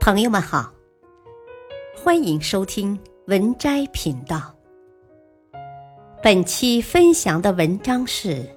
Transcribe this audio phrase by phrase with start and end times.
[0.00, 0.72] 朋友们好，
[1.94, 4.56] 欢迎收听文摘频道。
[6.22, 8.48] 本期分享的文章是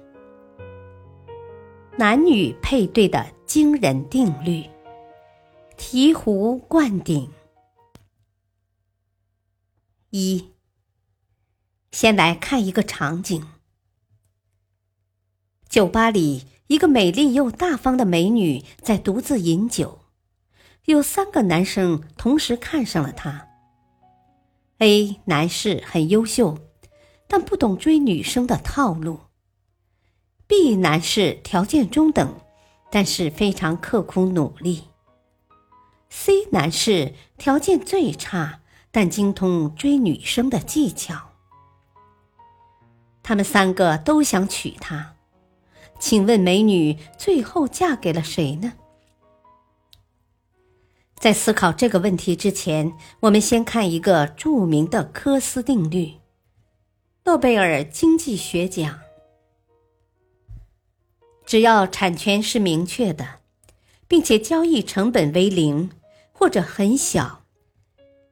[1.98, 4.64] 男女配对的惊人定律——
[5.76, 7.30] 醍醐灌顶。
[10.08, 10.50] 一，
[11.92, 13.44] 先来看一个场景：
[15.68, 20.00] 酒吧里，一个美丽又大方的美女在独自饮酒。
[20.86, 23.48] 有三个男生同时看上了她。
[24.78, 26.58] A 男士很优秀，
[27.26, 29.20] 但不懂追女生的套路。
[30.46, 32.34] B 男士条件中等，
[32.90, 34.84] 但是非常刻苦努力。
[36.10, 38.60] C 男士条件最差，
[38.90, 41.30] 但精通追女生的技巧。
[43.22, 45.14] 他们三个都想娶她，
[45.98, 48.74] 请问美女最后嫁给了谁呢？
[51.24, 56.16] 在思考这个问题之前，我们先看一个著名的科斯定律。
[57.24, 59.00] 诺贝尔经济学奖，
[61.46, 63.26] 只要产权是明确的，
[64.06, 65.90] 并且交易成本为零
[66.30, 67.44] 或者很小，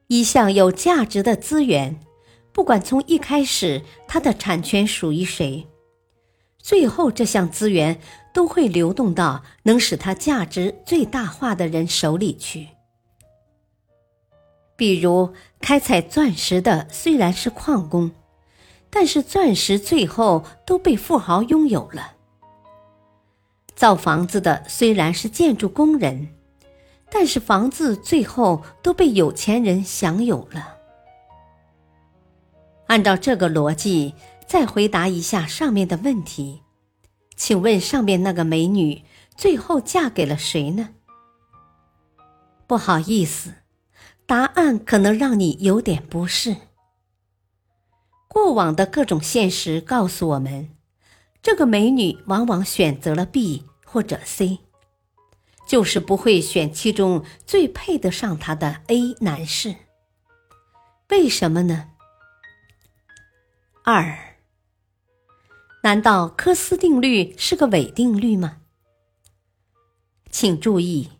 [0.05, 1.99] 一项有价值的资源，
[2.51, 5.65] 不管从一开始它的产权属于谁，
[6.59, 7.99] 最后这项资源
[8.31, 12.67] 都会流动到能使它价值最大化的人手里去。
[14.75, 18.11] 比如，开采钻石的虽然是矿工，
[18.89, 22.15] 但是钻石最后都被富豪拥有了；
[23.75, 26.29] 造房子的虽然是建筑工人，
[27.09, 30.77] 但是房子最后都被有钱人享有了。
[32.87, 34.15] 按照这个逻辑，
[34.47, 36.61] 再回答一下上面的问题，
[37.35, 39.03] 请问上面那个美女
[39.35, 40.89] 最后嫁给了谁呢？
[42.67, 43.53] 不好意思。
[44.33, 46.57] 答案可能让你有点不适。
[48.27, 50.75] 过往的各种现实告诉我们，
[51.43, 54.57] 这个美女往往选择了 B 或者 C，
[55.67, 59.75] 就是不会选其中最配得上她的 A 男士。
[61.09, 61.91] 为什么呢？
[63.83, 64.17] 二，
[65.83, 68.61] 难道科斯定律是个伪定律吗？
[70.31, 71.11] 请注意。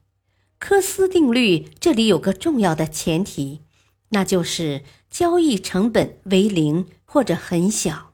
[0.65, 3.63] 科斯定律这里有个重要的前提，
[4.11, 8.13] 那就是交易成本为零或者很小。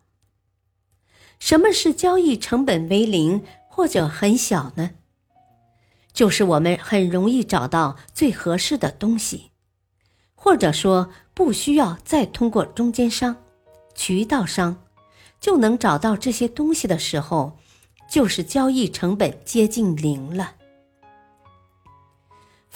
[1.37, 4.89] 什么是交易成本为零或者很小呢？
[6.11, 9.51] 就是我们很容易找到最合适的东西，
[10.33, 13.43] 或者说不需要再通过中间商、
[13.93, 14.81] 渠道商，
[15.39, 17.59] 就能找到这些东西的时候，
[18.09, 20.55] 就是交易成本接近零了。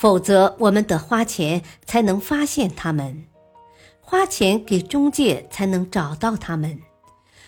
[0.03, 3.23] 否则，我们得花钱才能发现他们，
[4.01, 6.81] 花钱给中介才能找到他们，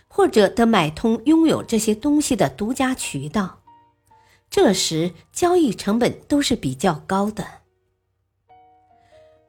[0.08, 3.60] 或者得买通拥有这些东西的独家渠道。
[4.50, 7.46] 这时，交易成本都是比较高的。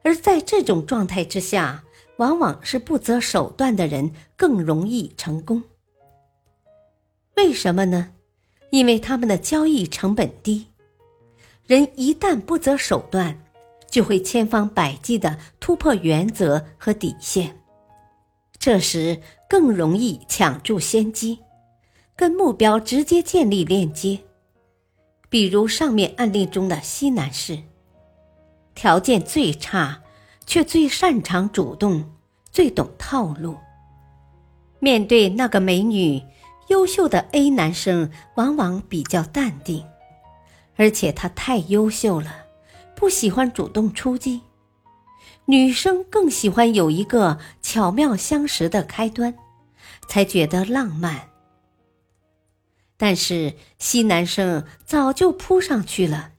[0.03, 1.85] 而在这种状态之下，
[2.17, 5.63] 往往是不择手段的人更容易成功。
[7.37, 8.09] 为什么呢？
[8.71, 10.67] 因为他们的交易成本低。
[11.67, 13.37] 人一旦不择手段，
[13.89, 17.59] 就会千方百计的突破原则和底线，
[18.57, 19.19] 这时
[19.49, 21.39] 更容易抢住先机，
[22.15, 24.17] 跟目标直接建立链接。
[25.29, 27.59] 比如上面案例中的西男士，
[28.73, 30.01] 条件最差，
[30.45, 32.09] 却最擅长主动，
[32.49, 33.57] 最懂套路。
[34.79, 36.23] 面对那个美女，
[36.69, 39.83] 优秀的 A 男生往往比较淡定。
[40.77, 42.45] 而且他太优秀了，
[42.95, 44.41] 不喜欢主动出击。
[45.45, 49.33] 女生更喜欢有一个巧妙相识的开端，
[50.07, 51.29] 才觉得浪漫。
[52.95, 56.31] 但是 C 男生早就扑上去了，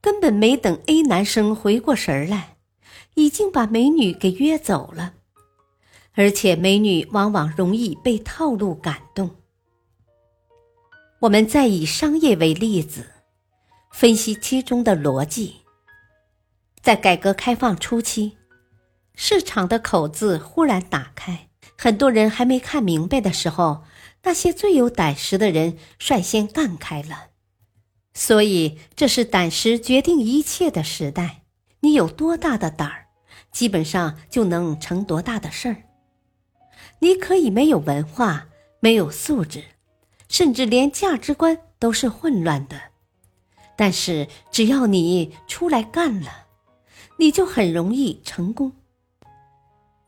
[0.00, 2.56] 根本没等 A 男生回过神来，
[3.14, 5.14] 已经把美女给约走了。
[6.14, 9.30] 而且美女往往容易被套路感动。
[11.20, 13.13] 我们再以商业为例子。
[13.96, 15.58] 分析其中的逻辑。
[16.82, 18.36] 在改革开放初期，
[19.14, 21.48] 市场的口子忽然打开，
[21.78, 23.84] 很多人还没看明白的时候，
[24.24, 27.28] 那些最有胆识的人率先干开了。
[28.14, 31.42] 所以，这是胆识决定一切的时代。
[31.78, 33.06] 你有多大的胆儿，
[33.52, 35.76] 基本上就能成多大的事儿。
[36.98, 38.48] 你可以没有文化，
[38.80, 39.62] 没有素质，
[40.28, 42.93] 甚至连价值观都是混乱的。
[43.76, 46.46] 但是，只要你出来干了，
[47.18, 48.72] 你就很容易成功。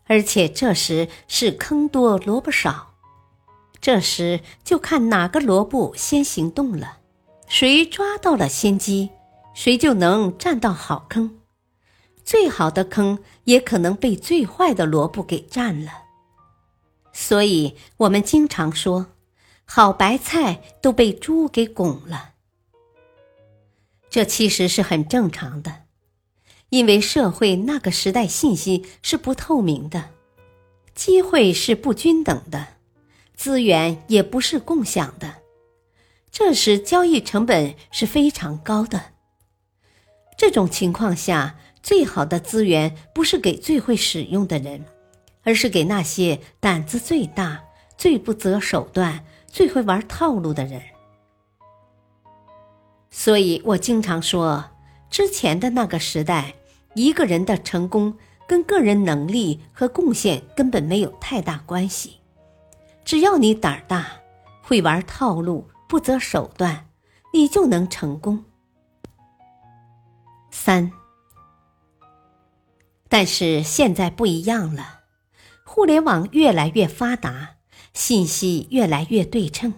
[0.06, 2.94] 而且这时是坑多萝卜少，
[3.80, 6.98] 这时就看哪个萝卜先行动了，
[7.48, 9.10] 谁抓到了先机，
[9.52, 11.38] 谁就能占到好坑。
[12.24, 15.92] 最好的坑也可能被最坏的萝卜给占了。
[17.12, 19.06] 所以我们经常说，
[19.64, 22.34] 好白菜都被猪给拱了。
[24.16, 25.82] 这其实是很正常的。
[26.70, 30.08] 因为社会那个时代信息是不透明的，
[30.94, 32.66] 机会是不均等的，
[33.34, 35.34] 资源也不是共享的，
[36.30, 39.12] 这时交易成本是非常高的。
[40.38, 44.86] 这种情况下，最好的资源不是给最会使用的人，
[45.42, 47.62] 而是给那些胆子最大、
[47.98, 50.80] 最不择手段、最会玩套路的人。
[53.18, 54.62] 所以我经常说。
[55.08, 56.54] 之前的那个时代，
[56.94, 62.18] 一个人的成功跟个人能力和贡献根本没有太大关系。
[63.06, 64.06] 只要你胆儿大，
[64.62, 66.88] 会玩套路，不择手段，
[67.32, 68.44] 你就能成功。
[70.50, 70.92] 三，
[73.08, 75.00] 但是现在不一样了，
[75.64, 77.54] 互联网越来越发达，
[77.94, 79.72] 信息越来越对称，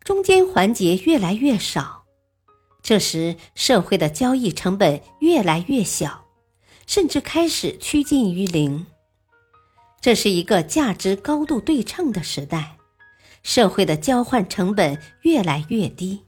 [0.00, 2.02] 中间环节越来越少。
[2.86, 6.26] 这时，社会的交易成本越来越小，
[6.86, 8.86] 甚至开始趋近于零。
[10.00, 12.76] 这是一个价值高度对称的时代，
[13.42, 16.22] 社会的交换成本越来越低。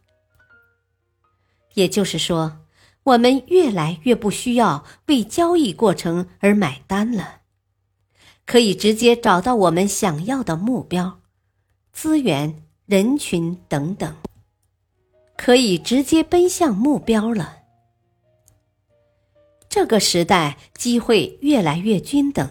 [1.75, 2.59] 也就是说，
[3.05, 7.43] 我们越来越不需要为交易过程而买单了，
[8.45, 11.21] 可以直接找到我们想要的目标、
[11.93, 14.17] 资源、人群等等。
[15.39, 17.59] 可以直接奔向目标了。
[19.69, 22.51] 这个时代机会越来越均等，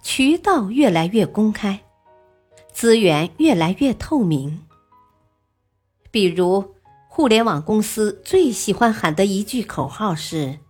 [0.00, 1.80] 渠道越来越公开，
[2.72, 4.62] 资源越来越透明。
[6.12, 6.76] 比如，
[7.08, 10.60] 互联网公司最喜欢喊的一句口号是：“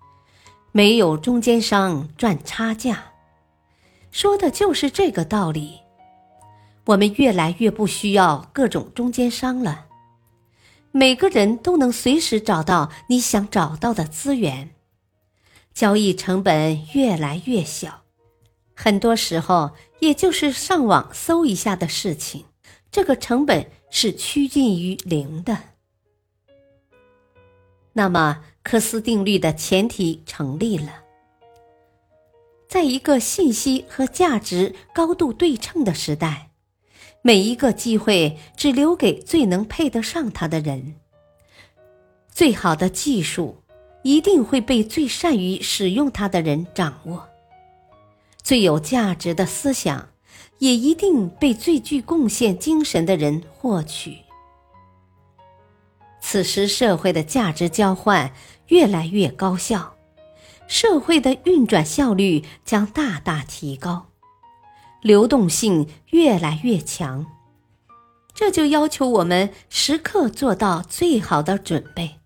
[0.72, 3.12] 没有中间商赚差价”，
[4.10, 5.80] 说的就是这个道理。
[6.86, 9.86] 我们越来越不需要各种中间商了。
[10.96, 14.76] 每个人都能随时找到你想找到的资源，
[15.74, 18.04] 交易成本越来越小，
[18.76, 22.44] 很多时候也就是上网搜一下的事情，
[22.92, 25.58] 这个成本是趋近于零的。
[27.94, 31.02] 那么，科斯定律的前提成立了，
[32.68, 36.50] 在一个信息和价值高度对称的时代。
[37.26, 40.96] 每一个机会只留给最能配得上它的人。
[42.28, 43.62] 最好的技术
[44.02, 47.26] 一定会被最善于使用它的人掌握。
[48.42, 50.10] 最有价值的思想
[50.58, 54.18] 也一定被最具贡献精神的人获取。
[56.20, 58.30] 此时，社会的价值交换
[58.68, 59.96] 越来越高效，
[60.68, 64.10] 社会的运转效率将大大提高。
[65.04, 67.26] 流动性越来越强，
[68.32, 72.20] 这就要求我们时刻做到最好的准备。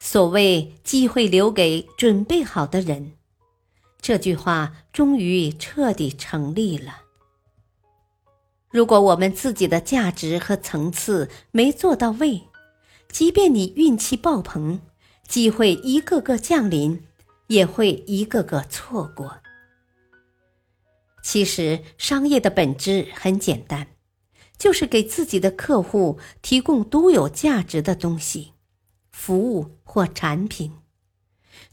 [0.00, 3.12] 所谓“机会留给准备好的人”，
[4.00, 7.02] 这句话终于彻底成立了。
[8.70, 12.44] 如果我们自己的价值和层次没做到位，
[13.12, 14.80] 即便你运气爆棚，
[15.28, 17.04] 机会一个个降临，
[17.48, 19.40] 也会一个个错过。
[21.28, 23.88] 其实，商业的本质很简单，
[24.56, 28.52] 就是给自己的客户提供独有价值的东西、
[29.10, 30.74] 服务或产品，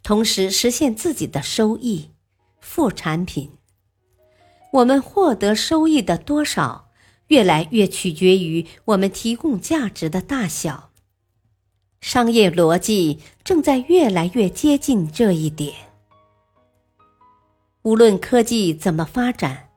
[0.02, 2.10] 同时实现自己的收益、
[2.60, 3.52] 副产品。
[4.72, 6.90] 我们获得收益的多少，
[7.28, 10.90] 越来越取决于我们提供价值的大小。
[12.02, 15.93] 商业逻辑正在越来越接近这一点。
[17.84, 19.68] 无论科技怎么发展，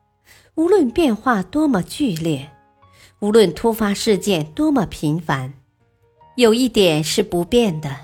[0.54, 2.52] 无论变化多么剧烈，
[3.18, 5.54] 无论突发事件多么频繁，
[6.36, 7.96] 有一点是不变的：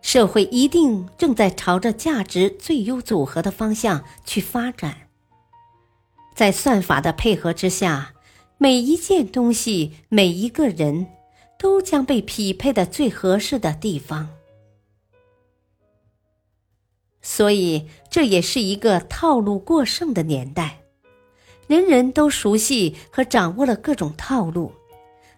[0.00, 4.96] 社会一定正在朝着价值最优组合的方向去发展。
[6.34, 8.14] 在算法的配合之下，
[8.56, 11.06] 每一件东西、每一个人
[11.58, 14.30] 都将被匹配的最合适的地方。
[17.28, 20.78] 所以，这也是一个套路过剩的年代，
[21.66, 24.72] 人人都熟悉和掌握了各种套路，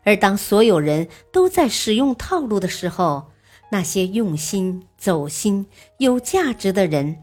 [0.04, 3.30] 而当所有人都在使用套路的时候，
[3.70, 5.64] 那些用心、走心、
[5.96, 7.16] 有价值的人，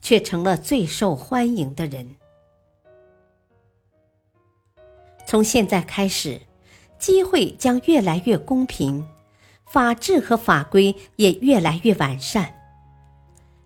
[0.00, 2.14] 却成了最受欢迎的人。
[5.26, 6.40] 从现在开始，
[6.96, 9.04] 机会将越来越公平，
[9.66, 12.61] 法治和法规也越来越完善，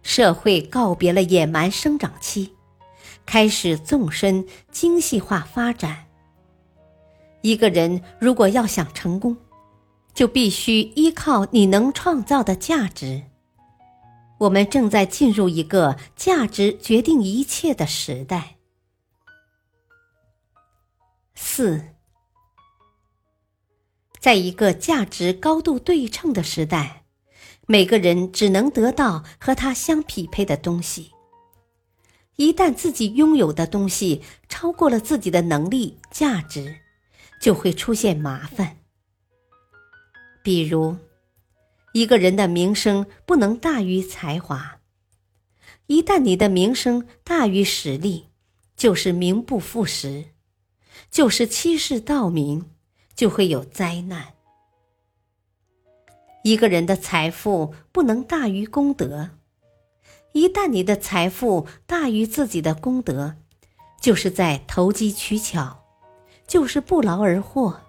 [0.07, 2.55] 社会告别了野蛮生长期，
[3.27, 6.07] 开始纵深精细化发展。
[7.43, 9.37] 一个人如果要想成功，
[10.15, 13.25] 就必须依靠你能创造的价值。
[14.39, 18.59] 我们正在进入一个价值决定一切的时代。
[21.35, 21.83] 四，
[24.21, 27.06] 在一个价值高度对称的时代，
[27.67, 31.11] 每个人只能得到和他相匹配的东西。
[32.37, 36.77] 一旦自己拥有的东西超过了自己的能力、价值，
[37.41, 38.77] 就会出现麻烦。
[40.45, 40.97] 比如，
[41.93, 44.79] 一个人的名声不能大于才华。
[45.87, 48.29] 一旦你的名声大于实力，
[48.77, 50.27] 就是名不副实，
[51.11, 52.71] 就是欺世盗名，
[53.17, 54.36] 就会有灾难。
[56.47, 59.31] 一个人的财富不能大于功德。
[60.31, 63.35] 一旦你的财富大于自己的功德，
[64.01, 65.83] 就是在投机取巧，
[66.47, 67.81] 就是不劳而获。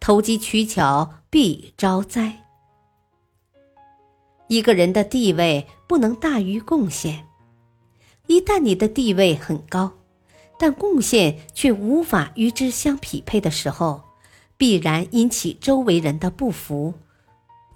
[0.00, 2.44] 投机取巧必招灾。
[4.48, 7.26] 一个人的地位不能大于贡献。
[8.26, 9.92] 一旦你的地位很高，
[10.58, 14.02] 但贡献却无法与之相匹配的时候，
[14.58, 16.92] 必然引起周围人的不服、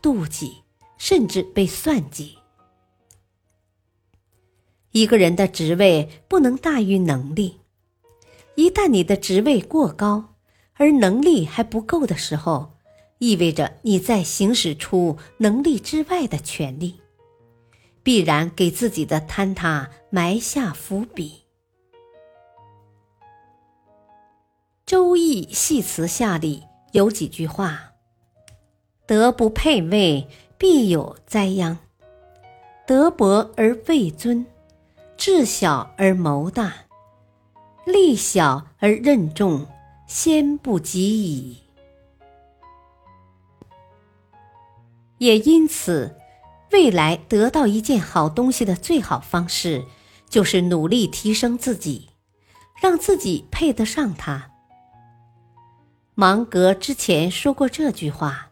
[0.02, 0.62] 妒忌，
[0.98, 2.38] 甚至被算计。
[4.90, 7.60] 一个人的职位不能大于能力。
[8.56, 10.34] 一旦你的职位过高，
[10.74, 12.74] 而能力还不够的时候，
[13.18, 17.00] 意味着你在行使出能力之外的权利，
[18.02, 21.44] 必然给自己的坍塌埋下伏笔。
[24.84, 27.91] 《周易》系辞下里有几句话
[29.12, 30.26] ：“德不配位，
[30.56, 31.76] 必有灾殃；
[32.86, 34.46] 德薄而位尊，
[35.18, 36.72] 智小而谋大，
[37.84, 39.66] 力小而任重。”
[40.08, 41.58] 先不及矣。
[45.18, 46.16] 也因此，
[46.70, 49.84] 未来得到一件好东西的最好方式，
[50.26, 52.08] 就是努力提升自己，
[52.80, 54.52] 让自己配得上它。
[56.14, 58.51] 芒格之前说过这句话，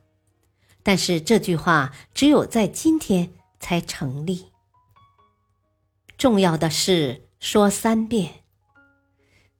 [0.90, 4.47] 但是这句话只有在今天才成立。
[6.18, 8.42] 重要的是说三遍。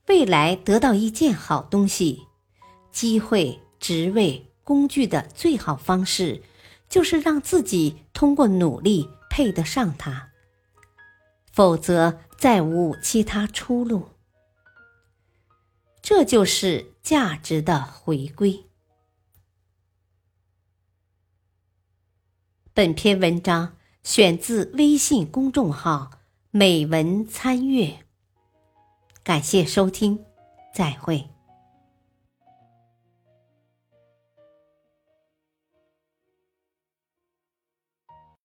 [0.09, 2.27] 未来得到一件好东西、
[2.91, 6.43] 机会、职位、工具的最好方式，
[6.89, 10.31] 就是让自己通过努力配得上它，
[11.53, 14.09] 否则再无其他出路。
[16.03, 18.70] 这就是价值的回归。
[22.73, 26.11] 本篇文章选自微信公众号
[26.53, 28.05] “美文参阅”。
[29.25, 30.21] 感谢收听，
[30.73, 31.30] 再会。